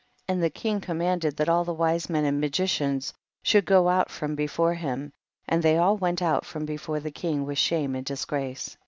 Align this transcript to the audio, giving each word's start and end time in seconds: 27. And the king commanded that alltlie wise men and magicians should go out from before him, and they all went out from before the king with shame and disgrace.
27. 0.25 0.33
And 0.39 0.43
the 0.43 0.49
king 0.59 0.81
commanded 0.81 1.37
that 1.37 1.47
alltlie 1.47 1.77
wise 1.77 2.09
men 2.09 2.25
and 2.25 2.41
magicians 2.41 3.13
should 3.43 3.65
go 3.65 3.87
out 3.87 4.09
from 4.09 4.33
before 4.33 4.73
him, 4.73 5.11
and 5.47 5.61
they 5.61 5.77
all 5.77 5.95
went 5.95 6.23
out 6.23 6.43
from 6.43 6.65
before 6.65 6.99
the 6.99 7.11
king 7.11 7.45
with 7.45 7.59
shame 7.59 7.93
and 7.93 8.03
disgrace. 8.03 8.75